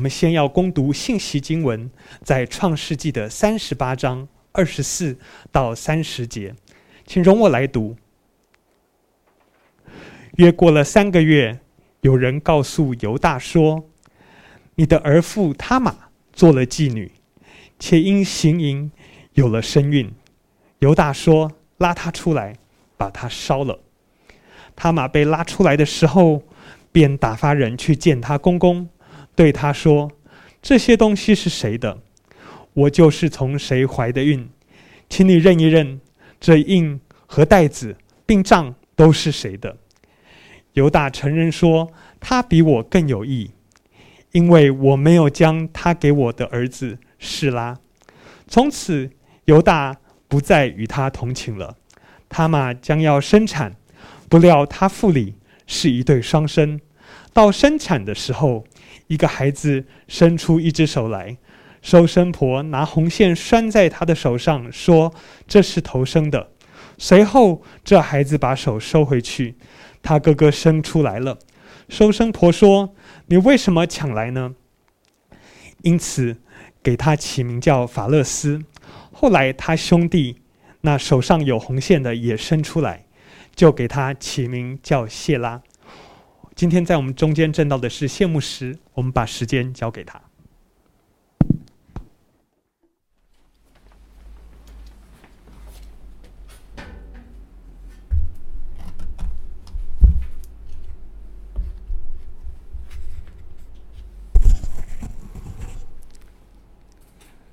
[0.00, 1.90] 我们先要攻读信息经文，
[2.24, 5.18] 在创世纪的三十八章二十四
[5.52, 6.54] 到三十节，
[7.04, 7.94] 请容我来读。
[10.36, 11.60] 约过了三个月，
[12.00, 13.84] 有人告诉犹大说
[14.76, 15.94] ：“你的儿妇他玛
[16.32, 17.12] 做了妓女，
[17.78, 18.90] 且因行淫
[19.34, 20.10] 有了身孕。”
[20.80, 22.56] 犹大说：“拉她出来，
[22.96, 23.78] 把她烧了。”
[24.74, 26.42] 他玛被拉出来的时候，
[26.90, 28.88] 便打发人去见他公公。
[29.34, 30.10] 对他说
[30.60, 31.98] ：“这些东西是谁的？
[32.72, 34.48] 我就是从谁怀的孕，
[35.08, 36.00] 请你认一认，
[36.38, 37.96] 这印和袋子
[38.26, 39.76] 并账都是谁的？”
[40.74, 41.90] 犹大承认说
[42.20, 43.50] ：“他比我更有义，
[44.32, 47.76] 因为我没有将他给我的儿子示拉。”
[48.46, 49.10] 从此，
[49.46, 49.96] 犹大
[50.28, 51.76] 不再与他同寝了。
[52.28, 53.74] 他玛将要生产，
[54.28, 55.34] 不料他腹里
[55.66, 56.80] 是一对双生，
[57.32, 58.64] 到生产的时候。
[59.06, 61.36] 一个孩子伸出一只手来，
[61.82, 65.12] 收生婆拿红线拴在他的手上，说
[65.48, 66.52] ：“这是头生的。”
[66.96, 69.56] 随后，这孩子把手收回去，
[70.00, 71.36] 他哥哥生出来了。
[71.88, 72.94] 收生婆说
[73.26, 74.54] ：“你为什么抢来呢？”
[75.82, 76.36] 因此，
[76.80, 78.62] 给他起名叫法勒斯。
[79.10, 80.36] 后来，他兄弟
[80.82, 83.06] 那手上有红线的也生出来，
[83.56, 85.60] 就给他起名叫谢拉。
[86.60, 90.20] 今天在我们中间证道的是谢牧师，我们把时间交给他。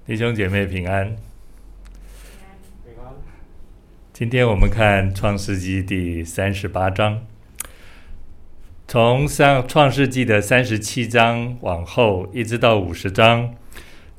[0.05, 1.15] 弟兄姐妹平安。
[4.11, 7.25] 今天我们看创世纪第三十八章。
[8.99, 13.53] 从上创世纪的三十七章往后，一直到五十章，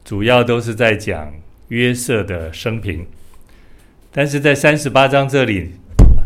[0.05, 1.35] 主要都是在讲
[1.67, 3.05] 约瑟的生平。
[4.13, 5.73] 但是在三十八章这里，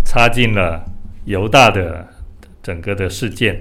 [0.05, 0.85] 插进了
[1.25, 2.07] 犹大的
[2.63, 3.59] 整个的事件，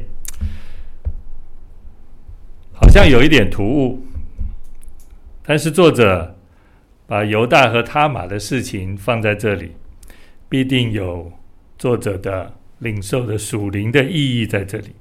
[2.74, 4.06] 好像有一点突兀。
[5.44, 6.36] 但是作者
[7.08, 9.72] 把犹大和他玛的事情放在这里，
[10.50, 11.32] 必定有
[11.78, 12.56] 作者的。
[12.82, 14.92] 领受的属灵的意义在这里。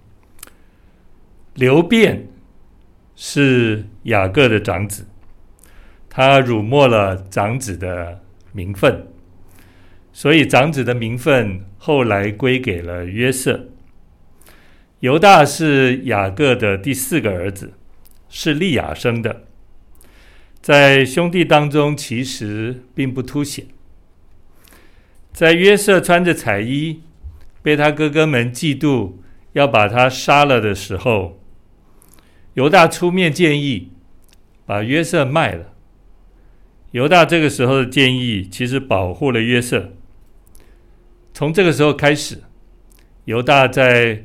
[1.54, 2.28] 流便
[3.16, 5.06] 是雅各的长子，
[6.08, 9.06] 他辱没了长子的名分，
[10.12, 13.68] 所以长子的名分后来归给了约瑟。
[15.00, 17.72] 犹大是雅各的第四个儿子，
[18.28, 19.44] 是利亚生的，
[20.60, 23.66] 在兄弟当中其实并不凸显。
[25.32, 27.02] 在约瑟穿着彩衣，
[27.62, 29.14] 被他哥哥们嫉妒，
[29.52, 31.40] 要把他杀了的时候，
[32.54, 33.92] 犹大出面建议
[34.64, 35.74] 把约瑟卖了。
[36.92, 39.92] 犹大这个时候的建议，其实保护了约瑟。
[41.34, 42.42] 从这个时候开始，
[43.26, 44.24] 犹大在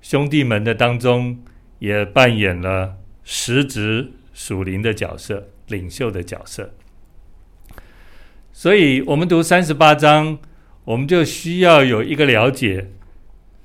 [0.00, 1.42] 兄弟们的当中
[1.78, 6.72] 也扮演了实质属灵的角色、领袖的角色。
[8.52, 10.38] 所以，我们读三十八章。
[10.86, 12.90] 我们就需要有一个了解，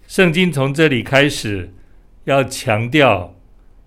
[0.07, 1.71] 圣经从这里开始
[2.23, 3.35] 要强调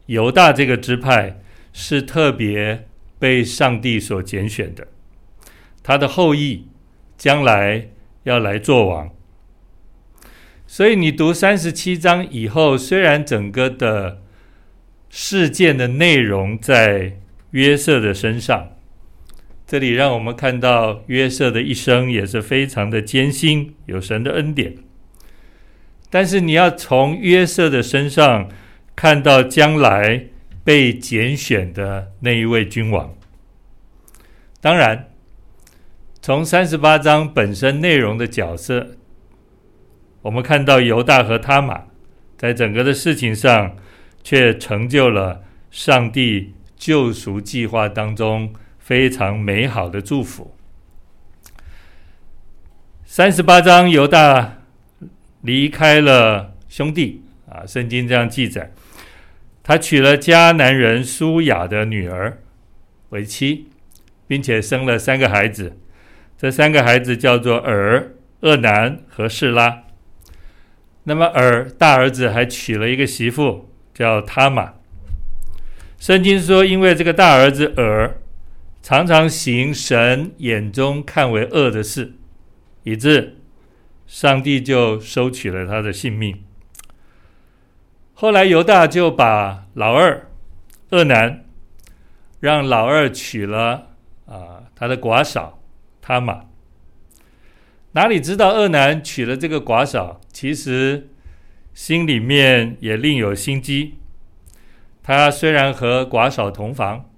[0.06, 1.40] 犹大这个支派
[1.72, 2.86] 是特别
[3.18, 4.86] 被上帝所拣选的，
[5.82, 6.68] 他的后裔
[7.18, 7.88] 将来
[8.22, 9.10] 要来做王。
[10.66, 14.22] 所以你读三十七章以后，虽然整个的
[15.10, 17.18] 事件的内容在
[17.50, 18.73] 约瑟的身上。
[19.66, 24.74] 这里让我们看到约瑟的一生也是非常的艰辛，有神的恩典。
[26.10, 28.48] 但是你要从约瑟的身上
[28.94, 30.26] 看到将来
[30.62, 33.14] 被拣选的那一位君王。
[34.60, 35.08] 当然，
[36.20, 38.96] 从三十八章本身内容的角色，
[40.22, 41.84] 我们看到犹大和他玛
[42.36, 43.74] 在整个的事情上，
[44.22, 48.52] 却成就了上帝救赎计划当中。
[48.84, 50.54] 非常美好的祝福。
[53.06, 54.58] 三十八章，犹大
[55.40, 58.72] 离开了兄弟啊，圣经这样记载，
[59.62, 62.42] 他娶了迦南人舒雅的女儿
[63.08, 63.68] 为妻，
[64.26, 65.78] 并且生了三个孩子。
[66.36, 69.84] 这三个孩子叫做尔、厄南和示拉。
[71.04, 74.74] 那么尔大儿子还娶了一个媳妇叫他玛。
[75.98, 78.20] 圣经说，因为这个大儿子尔。
[78.84, 82.12] 常常行神眼中看为恶的事，
[82.82, 83.38] 以致
[84.06, 86.44] 上帝就收取了他的性命。
[88.12, 90.28] 后来犹大就把老二
[90.90, 91.46] 恶男
[92.40, 93.96] 让老二娶了
[94.26, 95.62] 啊他的寡嫂
[96.02, 96.44] 他玛。
[97.92, 101.08] 哪里知道恶男娶了这个寡嫂，其实
[101.72, 103.94] 心里面也另有心机。
[105.02, 107.08] 他虽然和寡嫂同房，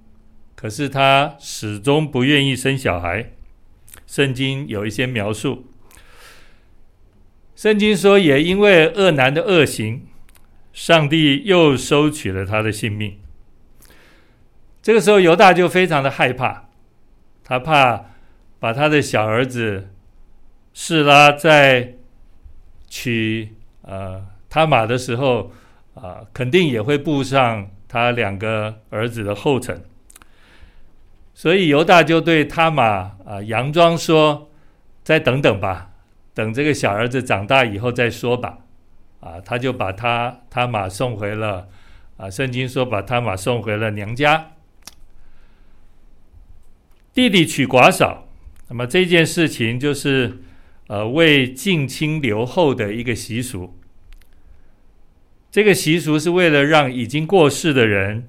[0.59, 3.31] 可是他始终不愿意生小孩。
[4.07, 5.67] 圣经有一些描述。
[7.55, 10.07] 圣经说，也因为恶男的恶行，
[10.73, 13.19] 上帝又收取了他的性命。
[14.81, 16.69] 这个时候，犹大就非常的害怕，
[17.43, 18.05] 他怕
[18.59, 19.89] 把他的小儿子
[20.73, 21.97] 示拉在
[22.87, 25.51] 娶呃他玛的时候
[25.93, 29.83] 啊、呃，肯定也会步上他两个儿子的后尘。
[31.37, 34.49] 所以犹大就对他玛啊佯装说
[35.05, 35.91] ：“再等等吧。”
[36.33, 38.57] 等这个小儿子长大以后再说吧，
[39.19, 41.67] 啊，他就把他他玛送回了，
[42.17, 44.53] 啊，圣经说把他玛送回了娘家。
[47.13, 48.27] 弟弟娶寡嫂，
[48.69, 50.39] 那么这件事情就是
[50.87, 53.77] 呃为近亲留后的一个习俗。
[55.51, 58.27] 这个习俗是为了让已经过世的人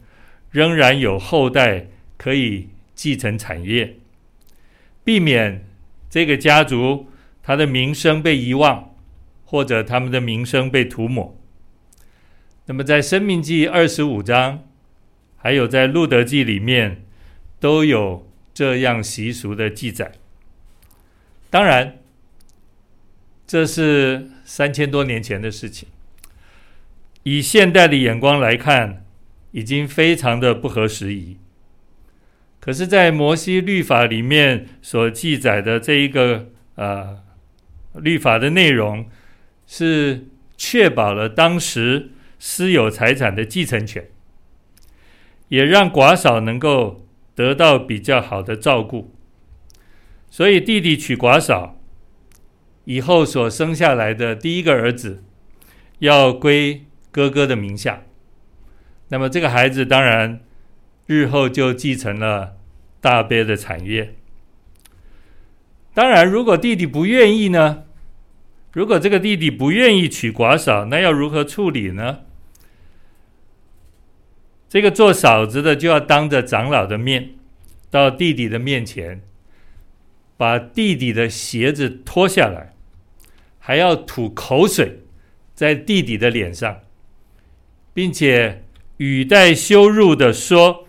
[0.50, 1.86] 仍然有后代
[2.18, 2.68] 可以
[2.98, 3.94] 继承产业，
[5.04, 5.64] 避免
[6.10, 7.06] 这个家族。
[7.40, 8.94] 他的名声被遗忘，
[9.46, 11.38] 或者他们的名声被涂抹。
[12.66, 14.68] 那么，在《申命记》二十五章，
[15.36, 17.04] 还有在《路德记》里面，
[17.58, 20.12] 都有这样习俗的记载。
[21.48, 21.96] 当然，
[23.46, 25.88] 这是三千多年前的事情，
[27.22, 29.06] 以现代的眼光来看，
[29.52, 31.38] 已经非常的不合时宜。
[32.60, 37.18] 可是，在摩西律法里面所记载的这一个呃。
[37.94, 39.06] 律法的内容
[39.66, 40.26] 是
[40.56, 44.06] 确保了当时私有财产的继承权，
[45.48, 49.16] 也让寡嫂能够得到比较好的照顾。
[50.30, 51.80] 所以弟弟娶寡嫂
[52.84, 55.24] 以后所生下来的第一个儿子
[55.98, 58.04] 要归哥哥的名下，
[59.08, 60.40] 那么这个孩子当然
[61.08, 62.58] 日后就继承了
[63.00, 64.14] 大伯的产业。
[65.94, 67.84] 当然，如果弟弟不愿意呢？
[68.72, 72.20] 如果这个弟弟不愿意娶寡嫂，那要如何处理呢？
[74.68, 77.30] 这个做嫂子的就要当着长老的面，
[77.90, 79.22] 到弟弟的面前，
[80.36, 82.74] 把弟弟的鞋子脱下来，
[83.58, 85.04] 还要吐口水
[85.54, 86.80] 在弟弟的脸上，
[87.94, 88.64] 并且
[88.98, 90.86] 语带羞辱的说：“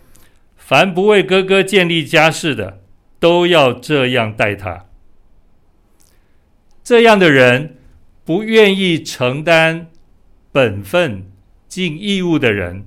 [0.69, 2.83] 凡不为哥哥建立家室的，
[3.19, 4.85] 都要这样待他。”
[6.85, 7.77] 这样的人，
[8.23, 9.87] 不愿意承担
[10.51, 11.25] 本分、
[11.67, 12.85] 尽义务的人，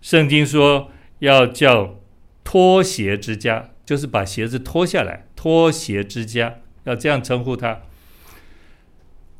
[0.00, 1.98] 圣经说要叫
[2.44, 7.80] 脱鞋之家，就是把鞋子脱下来，脱鞋之家要这样称呼他。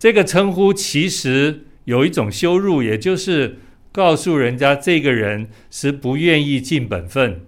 [0.00, 3.58] 这个称呼其实有一种羞辱，也就是
[3.92, 7.42] 告诉人家这个人是不愿意尽本分、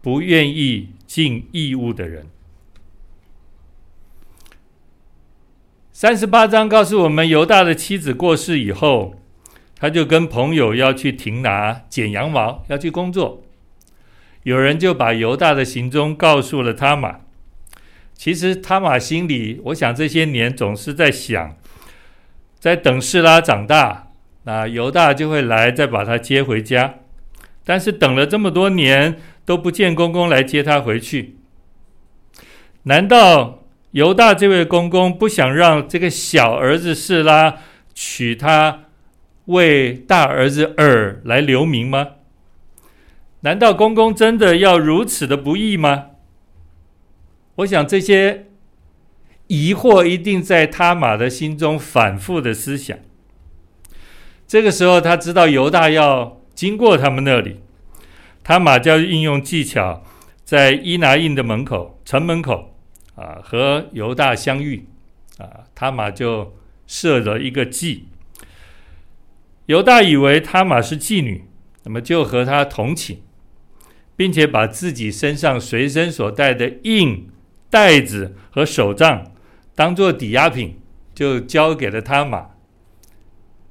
[0.00, 2.26] 不愿意尽义务的人。
[5.92, 9.16] 三十八章告诉我们，犹大的妻子过世以后，
[9.74, 13.42] 他就跟朋友要去亭拿剪羊毛，要去工作。
[14.44, 17.20] 有人就把犹大的行踪告诉了他玛。
[18.14, 21.56] 其实他玛心里，我想这些年总是在想，
[22.58, 24.12] 在等示拉长大，
[24.44, 26.94] 那犹大就会来再把他接回家。
[27.64, 31.38] 但是等了这么多年都不见公公来接他回去，
[32.82, 33.64] 难道？
[33.92, 37.56] 犹大这位公公不想让这个小儿子示拉
[37.94, 38.84] 娶他
[39.46, 42.08] 为大儿子珥来留名吗？
[43.40, 46.08] 难道公公真的要如此的不义吗？
[47.56, 48.48] 我想这些
[49.46, 52.98] 疑惑一定在他马的心中反复的思想。
[54.46, 57.62] 这个时候，他知道犹大要经过他们那里，
[58.48, 60.02] 他马就要运用技巧，
[60.42, 62.74] 在伊拿印的门口城门口。
[63.14, 64.86] 啊，和犹大相遇，
[65.36, 68.06] 啊，他马就设了一个计。
[69.66, 71.44] 犹大以为他马是妓女，
[71.82, 73.18] 那么就和她同寝，
[74.16, 77.28] 并且把自己身上随身所带的印、
[77.68, 79.32] 袋子和手杖
[79.74, 80.80] 当做抵押品，
[81.14, 82.50] 就交给了他马。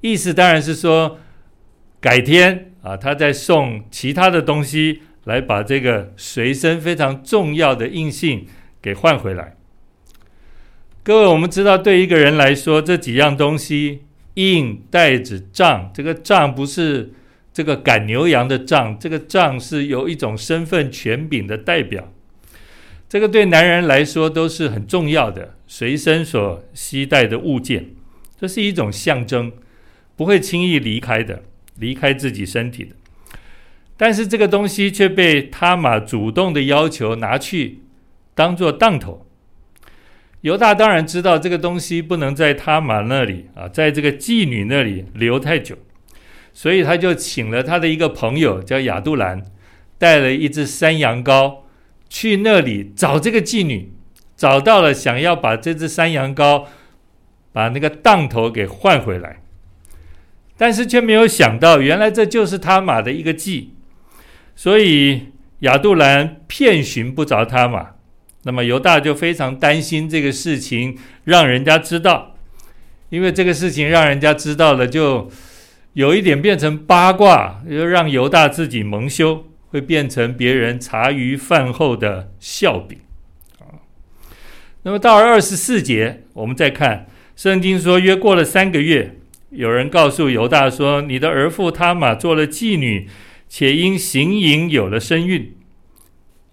[0.02, 1.18] 意思当然是说，
[2.00, 8.48] 改天啊，他在送其他的东西来把这个随身非常重要的印信。
[8.80, 9.58] 给换回来。
[11.04, 14.04] 各位，我们知道，对一个人来说，这几样东西——
[14.36, 17.12] 印、带子、杖，这个杖不是
[17.52, 22.14] 这个赶牛羊的杖，这个杖是有一种身份权柄的代表。
[23.10, 27.90] 这个对男人来说都是很重要的，随身所携带的物件，
[28.40, 29.52] 这是一种象征，
[30.16, 31.42] 不会轻易离开的，
[31.80, 32.96] 离开自己身体的。
[33.96, 37.82] 但是这个东西却被他玛主动的要求拿去
[38.36, 39.26] 当做当头。
[40.42, 45.76] 犹大当然知道这个东西不能在他玛那里啊，在这个妓女那里留太久。
[46.54, 49.44] 所以他就请了他的一个朋友叫亚杜兰，
[49.98, 51.58] 带了一只山羊羔
[52.10, 53.92] 去那里找这个妓女，
[54.36, 56.66] 找到了，想要把这只山羊羔
[57.52, 59.42] 把那个当头给换回来，
[60.58, 63.74] 但是却没有想到，原来这就是他玛的一个计，
[64.56, 65.28] 所以
[65.60, 67.92] 亚杜兰遍寻不着他玛，
[68.44, 72.36] 那么犹大就非常担心这个事情让人家知道，
[73.10, 75.30] 因为这个事情让人家知道了就。
[75.94, 83.00] 有一点变成八卦，又让犹大自己蒙羞，会变成别人茶余饭后的笑柄
[83.58, 83.82] 啊。
[84.84, 89.18] 那么到了二十四节，我们再看圣经说，约过了三个月，
[89.58, 93.08] 有人告诉犹大说：“你的儿妇他玛做了妓女，
[93.50, 95.58] 且因行淫有了身孕。”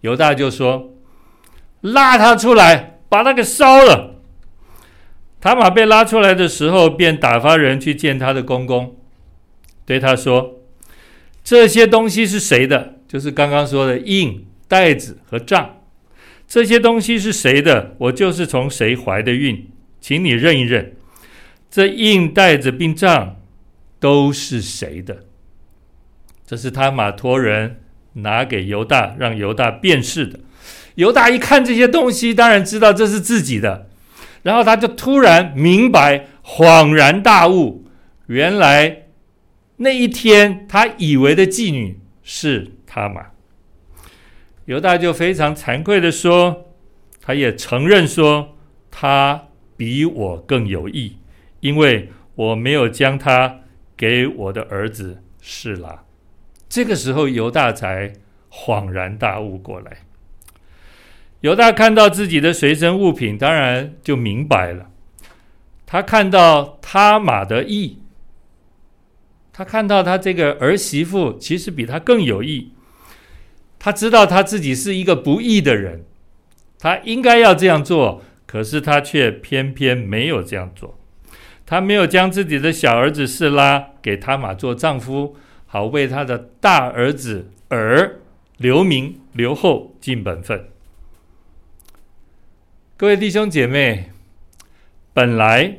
[0.00, 0.94] 犹大就说
[1.82, 4.22] ：“拉他出来，把他给烧了。”
[5.38, 8.96] 塔玛被拉出来的时候，便打发人去见他的公公。
[9.84, 10.60] 对他说
[11.44, 12.94] ：“这些东西是谁的？
[13.06, 15.82] 就是刚刚说的印、袋子和杖。
[16.48, 17.94] 这些东西是谁的？
[17.98, 19.68] 我就是从谁怀的孕，
[20.00, 20.94] 请你认一认。
[21.74, 23.40] 这印、带子并杖
[23.98, 25.24] 都是谁的？
[26.46, 27.80] 这是他玛托人
[28.12, 30.38] 拿给犹大，让犹大辨识的。
[30.94, 33.88] 犹大一看这些东西，当然知道这是自己的。
[34.44, 37.84] 然后他就突然明白，恍然大悟，
[38.26, 39.06] 原来。”
[39.78, 43.30] 那一天，他以为的妓女是他玛。
[44.66, 46.72] 犹大就非常惭愧地说，
[47.20, 48.56] 他也承认说，
[48.92, 51.16] 他比我更有义，
[51.64, 53.60] 因为我没有将他
[53.96, 56.04] 给我的儿子示拉。
[56.68, 58.12] 这个时候，犹大才
[58.50, 60.02] 恍然大悟过来。
[61.40, 64.90] 犹大看到自己的随身物品，当然就明白了。
[65.86, 67.98] 他看到他马的义。
[69.50, 72.74] 他看到他这个儿媳妇其实比他更有义，
[73.78, 76.04] 他知道他自己是一个不义的人，
[76.78, 80.98] 他应该要这样做，可是他却偏偏没有这样做。
[81.66, 88.12] 他没有将自己的小儿子示拉给他玛做丈夫，好为他的大儿子珥
[88.56, 90.68] 留名留后尽本分。
[92.96, 94.10] 各位弟兄姐妹，
[95.12, 95.78] 本来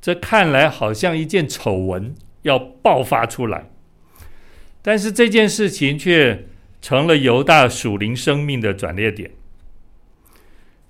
[0.00, 2.14] 这看来好像一件丑闻。
[2.44, 3.70] 要爆发出来，
[4.82, 6.44] 但是这件事情却
[6.82, 9.30] 成了犹大属灵生命的转捩点。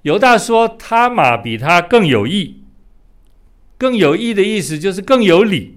[0.02, 2.63] 犹大说：“他玛比他更有义，
[3.84, 5.76] 更有义的意思就是更有理，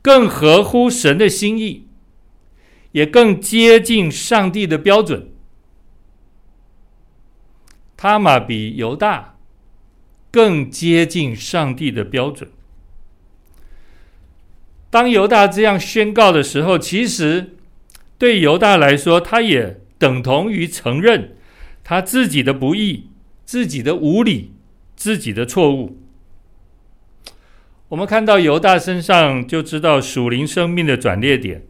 [0.00, 1.88] 更合乎神的心意，
[2.92, 5.32] 也更接近上帝的标准。
[7.96, 9.36] 他玛比犹大
[10.30, 12.48] 更接近上帝的标准。”
[14.88, 17.56] 当犹大这样宣告的时候，其实
[18.16, 21.36] 对犹大来说，他也等同于承认
[21.82, 23.10] 他自己的不义、
[23.44, 24.52] 自己的无理、
[24.94, 25.98] 自己的错误。
[27.88, 31.62] 我们看到犹大身上，就知道属灵生命的转捩点，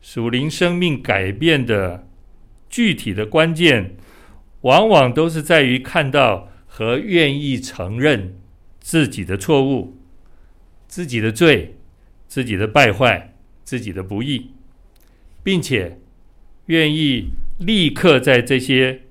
[0.00, 2.06] 属灵生命改变的
[2.68, 3.96] 具体的关键，
[4.62, 8.36] 往往都是在于看到和愿意承认
[8.80, 9.96] 自己的错误、
[10.86, 11.72] 自己的罪。
[12.28, 14.50] 自己的败坏，自己的不义，
[15.44, 16.00] 并且
[16.66, 19.02] 愿意立刻在这些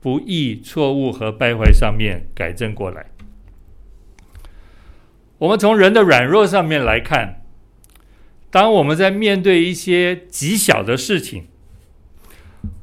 [0.00, 3.10] 不义、错误和败坏上面改正过来。
[5.38, 7.42] 我们从人的软弱上面来看，
[8.50, 11.46] 当我们在面对一些极小的事情，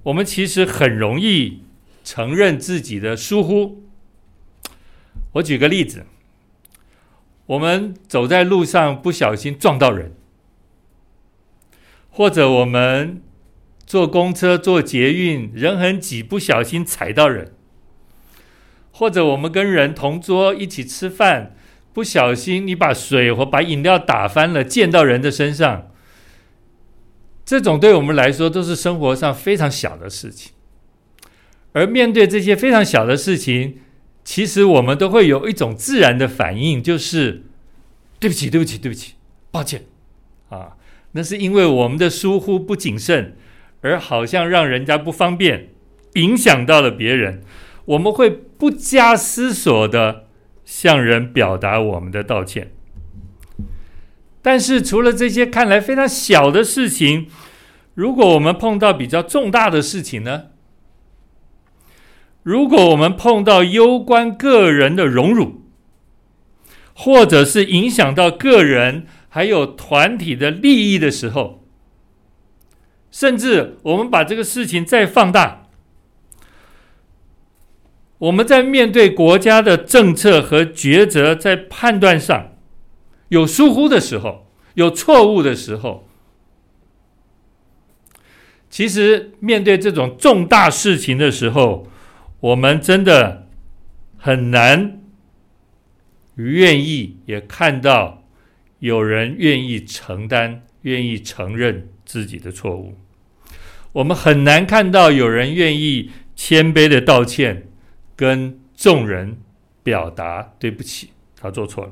[0.03, 1.63] 我们其实很容易
[2.03, 3.83] 承认自己的疏忽。
[5.33, 6.05] 我举个例子。
[7.45, 10.13] 我们走在路上不小心撞到人，
[12.09, 13.21] 或者我们
[13.85, 17.47] 坐公车、坐捷运，人很挤，不小心踩到人；
[18.93, 21.53] 或者我们跟人同桌一起吃饭，
[21.93, 25.91] 不小心你把水或把饮料打翻了，溅到人的身上。
[27.45, 30.53] 这种对我们来说都是生活上非常小的事情，
[31.73, 33.79] 而面对这些非常小的事情，
[34.23, 37.43] 其实我们都会有一种自然的反应，就是
[38.17, 39.15] 对不起，对不起，对不起，
[39.51, 39.83] 抱歉，
[40.49, 40.77] 啊，
[41.11, 43.35] 那是因为我们的疏忽不谨慎，
[43.81, 45.67] 而好像让人家不方便，
[46.13, 47.43] 影响到了别人。
[47.85, 50.22] 我们会不加思索的
[50.75, 52.71] 向人表达我们的道歉。
[54.41, 57.27] 但是除了这些看来非常小的事情，
[57.93, 60.45] 如果我们碰到比较重大的事情呢？
[62.41, 65.61] 如果我们碰到攸关个人的荣辱，
[66.95, 71.63] 或者是影响到个人还有团体的利益的时候，
[73.11, 75.62] 甚至我们把这个事情再放大，
[78.23, 82.55] 我们在面对国家的政策和抉择，在判断上
[83.27, 86.07] 有疏忽的时候，有错误的时候，
[88.69, 91.89] 其实面对这种重大事情的时候，
[92.39, 93.49] 我们真的
[94.17, 95.01] 很难
[96.35, 98.23] 愿意也看到
[98.79, 102.95] 有人愿意承担、愿意承认自己的错误。
[103.91, 107.67] 我们很难看到有人愿意谦卑的道歉，
[108.15, 109.37] 跟众人
[109.81, 111.91] 表达对不起，他做错了。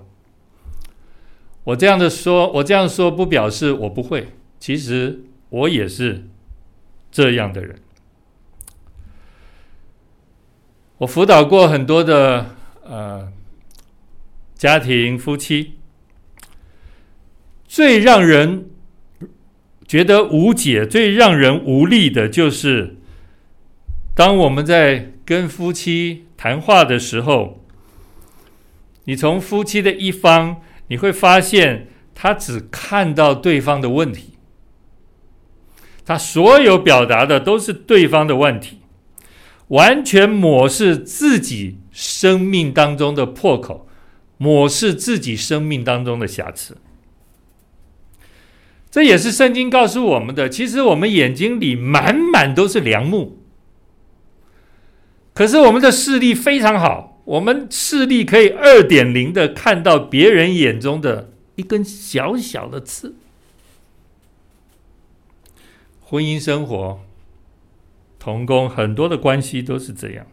[1.63, 6.27] 我这样的说，我这样说不表示我不会，其实我也是
[7.11, 7.79] 这样的人。
[10.99, 13.31] 我辅导过很多的呃
[14.55, 15.73] 家庭夫妻，
[17.65, 18.69] 最让人
[19.87, 22.97] 觉得无解、最让人无力的，就是
[24.15, 27.63] 当我们在跟夫妻谈话的时候，
[29.05, 30.59] 你从夫妻的一方，
[30.89, 34.33] 你会发现他只看到对方的问题，
[36.05, 38.79] 他所有表达的都是对方的问题。
[39.69, 43.87] 完全抹视自己生命当中的破口，
[44.37, 46.75] 抹视自己生命当中的瑕疵。
[48.89, 50.49] 这也是圣经告诉我们的。
[50.49, 53.40] 其实我们眼睛里满满都是良木，
[55.33, 63.15] 可是我们的视力非常好，我们视力可以二点零的看到别人眼中的一根小小的刺。
[66.01, 67.01] 婚姻生活。
[68.23, 70.27] 同工很多的关系都是这样。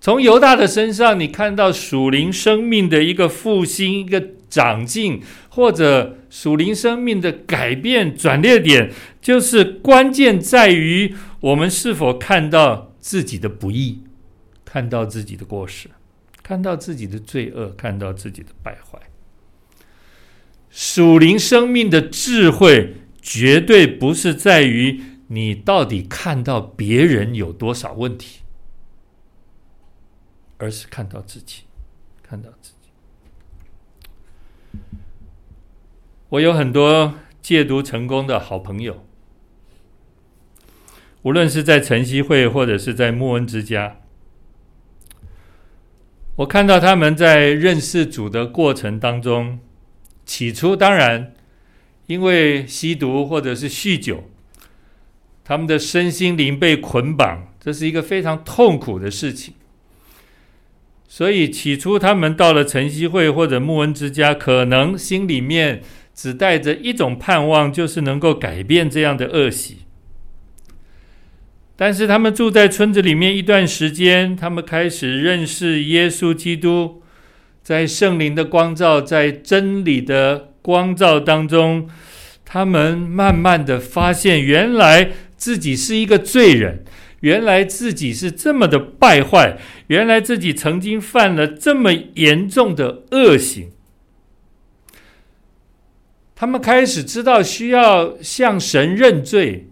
[0.00, 14.04] 从犹大的身上，你看到属灵生命的一个复兴、一个长进，或者属灵生命的改变转捩点，就是关键在于我们是否看到自己的不义，
[14.64, 15.88] 看到自己的过失，
[16.42, 19.00] 看到自己的罪恶，看到自己的败坏。
[20.68, 25.02] 属灵生命的智慧，绝对不是在于。
[25.32, 28.40] 你到底看到别人有多少问题，
[30.58, 31.62] 而是看到自己，
[32.20, 32.90] 看到自己。
[36.30, 39.06] 我有很多戒毒成功的好朋友，
[41.22, 43.98] 无论是在晨曦会或者是在牧恩之家，
[46.36, 49.58] 我看到他们在认识主的过程当中，
[50.24, 51.34] 起初当然
[52.06, 54.24] 因为吸毒或者是酗酒。
[55.42, 59.54] 他们的身心灵被捆绑，这是一个非常痛苦的事情。
[61.08, 65.82] 所以起初他们到了晨曦会或者牧恩之家，可能心里面
[66.14, 69.78] 只带着一种盼望，就是能够改变这样的恶习。
[71.80, 77.00] 但是他们住在村子里面一段时间，他们开始认识耶稣基督，
[77.62, 81.88] 在圣灵的光照，在真理的光照当中，
[82.44, 85.12] 他们慢慢的发现，原来。
[85.40, 86.84] 自己是一个罪人，
[87.20, 93.70] 原来自己是这么的败坏，原来自己曾经犯了这么严重的恶行。
[96.36, 99.69] 他们开始知道需要向神认罪，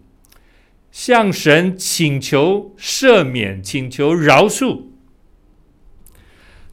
[0.98, 4.80] 向神请求赦免，请求饶恕。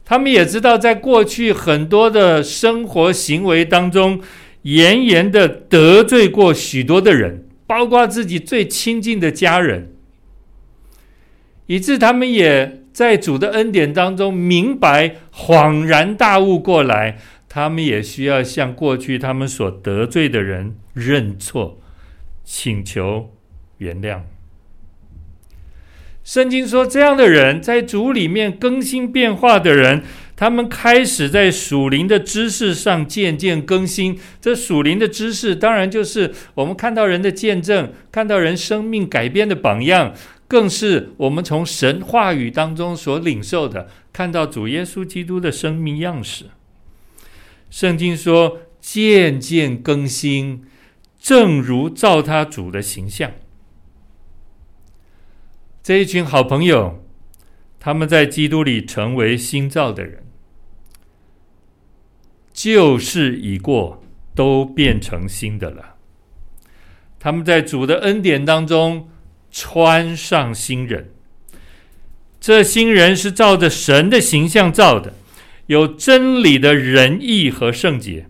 [0.04, 4.20] 他们也知道，在过去很多的生活行为当中，
[4.62, 7.46] 严严的得罪过许多的人。
[7.68, 9.92] 包括自己最亲近的家人，
[11.66, 21.80] 以致他们也在主的恩典当中明白，恍然大悟过来，他们也需要向过去他们所得罪的人认错，
[22.44, 23.35] 请求
[23.78, 24.20] 原谅。
[26.24, 30.02] 圣经说，这样的人在主里面更新变化的人。
[30.34, 34.18] 他们开始在属灵的知识上渐渐更新。
[34.38, 40.12] 这属灵的知识，当然就是我们看到人的见证，看到人生命改变的榜样，
[40.46, 46.44] 更是我们从神话语当中所领受的，看到主耶稣基督的生命样式。
[47.70, 50.66] 圣经说，渐渐更新，
[51.18, 53.32] 正如照他主的形象。
[55.86, 57.04] 这一群好朋友，
[57.78, 60.26] 他们在基督里成为新造的人，
[62.52, 64.02] 旧事已过，
[64.34, 65.94] 都变成新的了。
[67.20, 69.08] 他们在主的恩典当中
[69.52, 71.12] 穿上新人，
[72.40, 75.12] 这新人是照着神的形象造的，
[75.66, 78.26] 有真理的仁义和圣洁。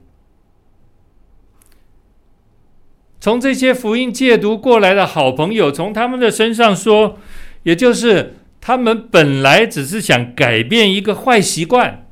[3.18, 7.18] 从这些福音戒毒过来的好朋友，从他们的身上说，
[7.66, 12.06] 也就是他们本来只是想改变一个坏习惯，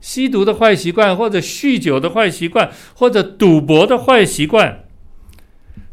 [0.00, 4.84] 吸毒的坏习惯，或者酗酒的坏习惯，或者赌博的坏习惯。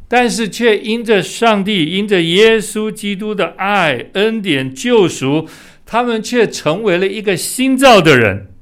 [0.07, 5.49] 但是却因着上帝，因着耶稣基督的爱、恩典、救赎，
[5.85, 8.53] 他们却成为了一个新造的人。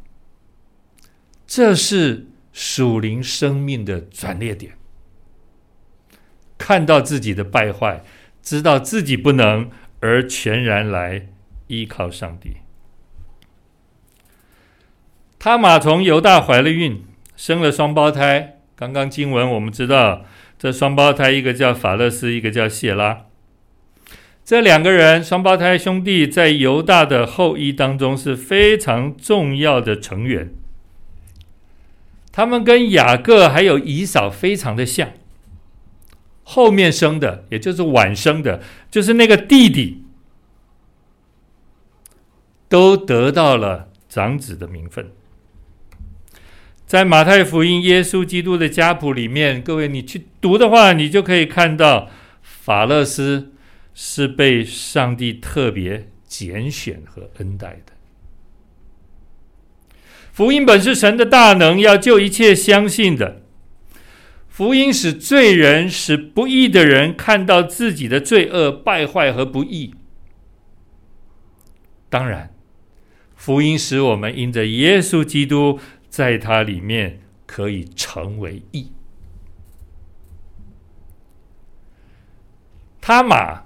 [1.46, 4.74] 这是属灵生命的转捩点。
[6.58, 8.04] 看到自己的败坏，
[8.42, 9.70] 知道自己不能，
[10.02, 11.28] 而全然来
[11.68, 12.58] 依靠上帝。
[15.40, 17.04] 他玛从犹大怀了孕，
[17.36, 18.58] 生了双胞胎。
[18.76, 20.26] 刚刚经文我们知道。
[20.60, 23.26] 这双胞胎，一个叫法勒斯，一个叫谢拉。
[24.46, 30.54] 这两个人，双胞胎兄弟，在犹大的后裔当中是非常重要的成员。
[32.32, 35.10] 他们跟雅各还有以扫非常的像。
[36.54, 40.04] 后面生的，也就是晚生的，就是那个弟弟，
[42.68, 45.12] 都得到了长子的名分。
[46.86, 52.10] 在马太福音耶稣基督的家谱里面，各位你去读的话，你就可以看到
[52.42, 53.54] 法勒斯
[53.94, 57.94] 是被上帝特别拣选和恩待的。
[60.34, 63.41] 福音本是神的大能，要救一切相信的。
[64.52, 69.96] 福音使罪人、使不义的人看到自己的罪恶、败坏和不义。
[72.10, 72.54] 当然，
[73.36, 75.80] 福音使我们因着耶稣基督。
[76.12, 78.92] 在他里面可以成为义。
[83.00, 83.64] 他马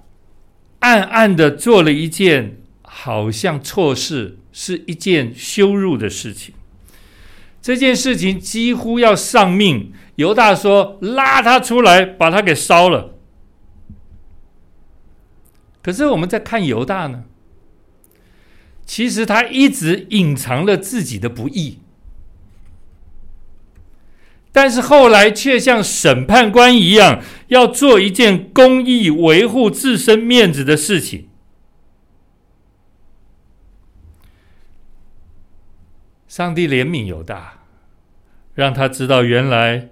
[0.79, 6.53] 暗暗的做了一件好像错事，是一件羞辱的事情。
[7.65, 9.91] 这件事情几乎要丧命。
[10.17, 13.15] 犹大说：“拉他出来，把他给烧了。”
[15.81, 17.23] 可是我们在看犹大呢，
[18.85, 21.79] 其实他一直隐藏了自己的不义。
[24.51, 31.29] 但是后来却像审判官一样，要做一件公义、维护自身面子的事情。
[36.27, 37.54] 上帝怜悯犹大，
[38.55, 39.89] 让他知道原来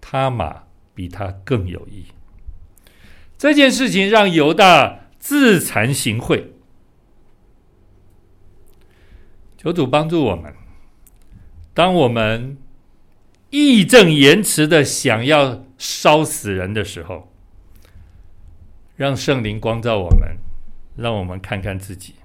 [0.00, 2.06] 他马比他更有义。
[3.38, 6.46] 这件事情让犹大自惭形秽。
[9.56, 10.52] 求主帮助我们，
[11.72, 12.58] 当我们。
[13.50, 17.32] 义正言辞的想要烧死人的时候，
[18.94, 20.36] 让圣灵光照我们，
[20.96, 22.16] 让我们看看自己。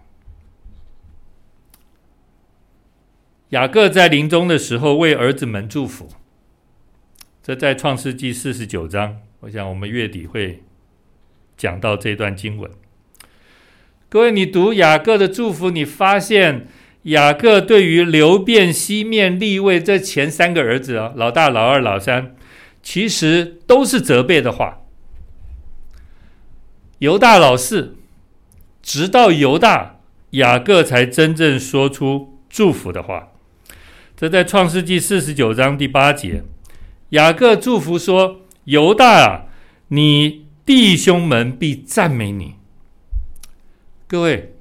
[3.54, 6.10] 雅各在临终的时候为儿子们祝福，
[7.44, 10.64] 这在创世纪四十九章，我想我们月底会
[11.56, 12.72] 讲到这段经文。
[14.10, 16.68] 各位，你读雅各的祝福，你发现。
[17.04, 22.34] 雅各对于流便、西面、利未这前三个儿子啊，老大、老二、老三，
[22.82, 24.84] 其实都是责备的话。
[27.00, 27.98] 犹大老四，
[28.82, 33.33] 直到犹大，雅各才真正说出祝福的话。
[34.16, 36.44] 这在创世纪四十九章第八节，
[37.10, 39.46] 雅各祝福说：“犹大啊，
[39.88, 42.56] 你弟兄们必赞美你。”
[44.08, 44.52] 各位。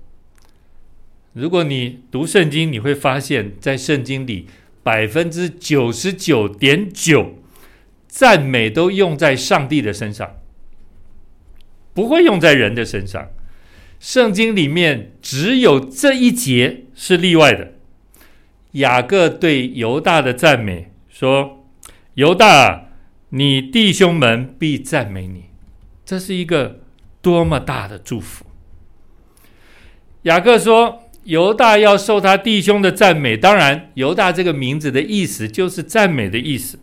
[1.35, 4.47] 如果你读圣经，你会发现在圣经里
[4.83, 7.39] 百分之九十九点九
[8.07, 10.37] 赞美都用在上帝的身上，
[11.95, 13.31] 不会用在人的身上。
[13.99, 17.73] 圣经里面只有这一节是例外的。
[18.73, 21.65] 雅各对犹大的赞美说
[22.15, 22.89] ：“犹大，
[23.31, 25.45] 你弟兄们必赞美你。”
[26.05, 26.81] 这是一个
[27.21, 28.45] 多么大的祝福！
[30.23, 30.99] 雅各说。
[31.25, 36.81] 犹大要受他弟兄的赞美，当然，犹大这个名字的意思就是赞美的意思。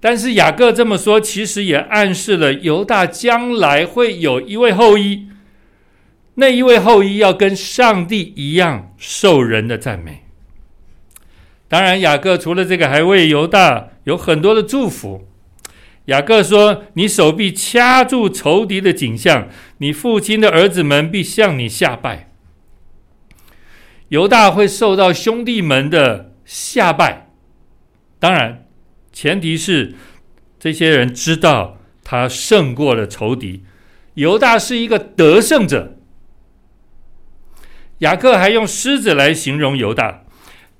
[0.00, 5.28] 但是雅各这么说，其实也暗示了犹大将来会有一位后裔，
[6.36, 10.24] 那一位后裔要跟上帝一样受人的赞美。
[11.70, 15.28] 当然，雅各除了这个，还为犹大有很多的祝福。
[16.06, 22.32] 雅各说：“你手臂掐住仇敌的颈项，你父亲的儿子们必向你下拜。”
[24.08, 27.28] 犹大会受到兄弟们的下拜，
[28.18, 28.66] 当然，
[29.12, 29.94] 前提是
[30.58, 33.62] 这些人知道他胜过了仇敌。
[34.14, 35.96] 犹大是一个得胜者。
[37.98, 40.19] 雅各还用狮子来形容犹大，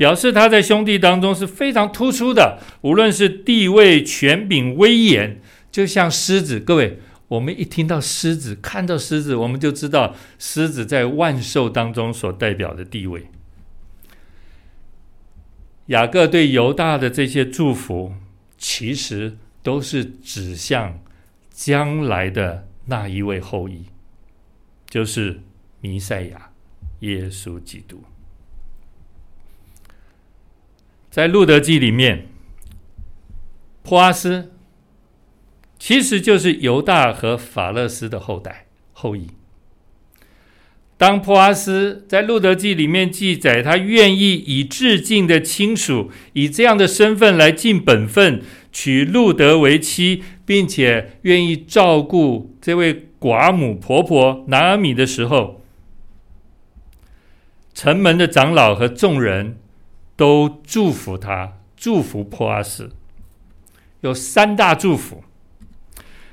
[0.00, 6.58] 表示他在兄弟当中是非常突出的，无论是地位、权柄、威严，就像狮子。
[6.58, 13.26] 各位，我们一听到狮子，看到狮子，我们就知道狮子在万兽当中所代表的地位。
[15.88, 18.14] 雅各对犹大的这些祝福，
[18.56, 20.98] 其实都是指向
[21.50, 23.84] 将来的那一位后裔，
[24.88, 25.42] 就是
[25.82, 26.48] 弥赛亚。
[27.00, 28.02] 耶稣基督，
[31.10, 32.28] 在路德记里面，
[33.82, 34.52] 波阿斯
[35.78, 39.26] 其实就是犹大和法勒斯的后代后裔。
[40.96, 55.62] 当波阿斯在路德记里面记载，他愿意以致敬的亲属，以这样的身份来尽本分，娶路德为妻，并且愿意照顾这位寡母婆婆拿阿米的时候。
[57.72, 59.58] 城门的长老和众人
[60.20, 62.90] 都祝福他，祝福波阿斯。
[64.02, 65.24] 有三大祝福。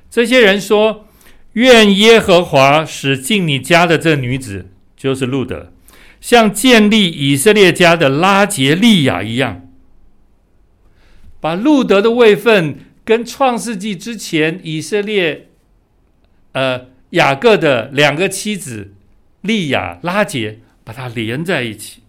[0.10, 1.08] 这些人说
[1.54, 5.71] ：“愿耶和华使进你家的这女子，就是路德，
[6.19, 9.69] 像建立以色列家的拉杰利亚一样，
[11.39, 15.47] 把路德的位分跟创世纪之前以色列，
[16.52, 18.93] 呃，雅各的两个妻子
[19.39, 22.02] 利亚、拉杰。”把它连在一起。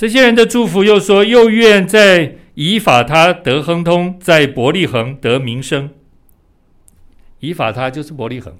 [0.00, 5.90] 这些人的祝福又说：“又愿在以法他得亨通，在伯利恒得名声。
[7.40, 8.56] 以法他就是伯利恒，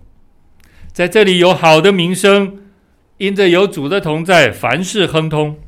[0.93, 2.59] 在这里有好的名声，
[3.17, 5.59] 因着有主的同在，凡事亨通。”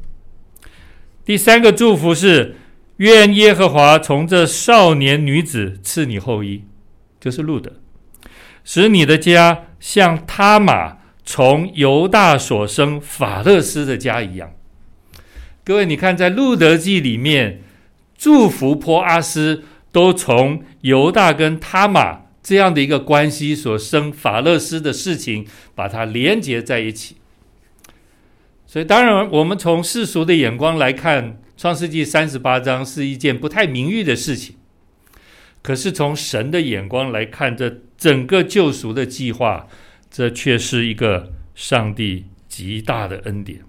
[1.24, 2.56] 第三个祝福是
[2.98, 6.64] ：“愿耶和华从这少年女子赐你后裔，
[7.18, 7.72] 就是路德，
[8.62, 14.50] 使你的家像他玛。”从犹大所生法勒斯的家一样，
[15.64, 17.62] 各位，你看，在路德记里面，
[18.16, 27.16] 祝福波阿斯都从犹大跟他玛这样的一个关系所生法勒斯的事情，把它连接在一起。
[28.66, 34.57] 所以，当然，我们从世俗的眼光来看，创世纪三十八章是一件不太名誉的事情。
[35.62, 39.68] 可是，从神的眼光来看，这整个救赎的计划。
[40.14, 43.61] 这却是一个上帝极大的恩典。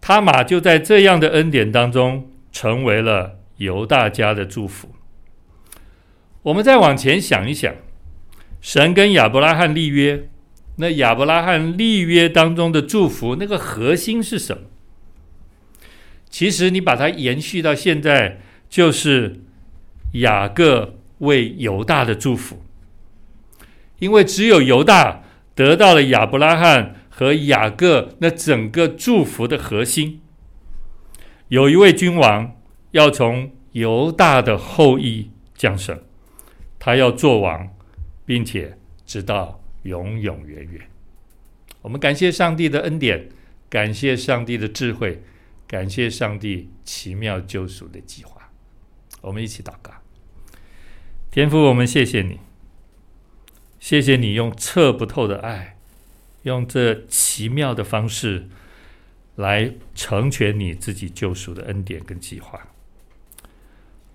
[0.00, 4.88] 他马就在这样的恩典当中，成为了犹大家的祝福。
[6.42, 7.74] 我们再往前想一想，
[8.60, 10.28] 神跟亚伯拉罕立约，
[10.76, 14.62] 那亚伯拉罕立约当中的祝福，那个核心是什么？
[16.30, 19.40] 其实你把它延续到现在，就是
[20.12, 22.62] 雅各为犹大的祝福。
[23.98, 30.22] 因为只有犹大得到了亚伯拉罕和雅各那整个祝福的核心。
[31.48, 32.56] 有一位君王
[32.92, 36.02] 要从犹大的后裔降生，
[36.78, 37.76] 他要做王，
[38.24, 40.88] 并且直到永永远远。
[41.82, 43.28] 我们感谢上帝的恩典，
[43.68, 45.22] 感谢上帝的智慧，
[45.66, 48.50] 感谢上帝奇妙救赎的计划。
[49.22, 49.92] 我们一起祷告，
[51.30, 52.38] 天父，我们谢谢你。
[53.78, 55.78] 谢谢你用测不透的爱，
[56.42, 58.48] 用这奇妙的方式
[59.36, 62.60] 来成全你自己救赎的恩典跟计划。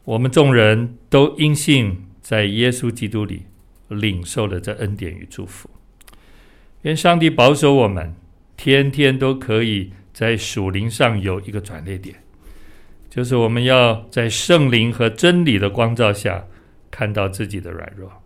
[0.04, 3.46] 我们众人都因信在耶稣基督里
[3.88, 5.70] 领受了这恩典与祝福。
[6.84, 8.14] 愿上帝保守我们，
[8.56, 12.16] 天天都可以在属灵上有一个转捩点，
[13.10, 16.46] 就是我们要在圣灵和真理的光照下，
[16.92, 18.22] 看到自己的软弱。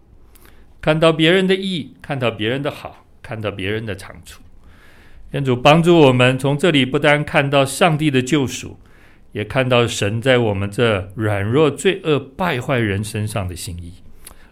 [0.81, 4.41] 看到别人的义，看到别人的好，看到别人的长处，
[5.29, 8.79] 天主帮助我们从这里不单看到上帝的救赎，
[9.33, 13.93] 也看到神在我们这软弱、罪恶、败坏人身上的心意。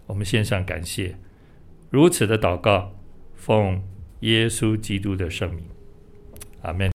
[0.06, 1.16] 我们献上感谢，
[1.90, 2.94] 如此的祷告，
[3.36, 3.82] 奉
[4.20, 5.64] 耶稣基督的圣名，
[6.62, 6.86] 阿门。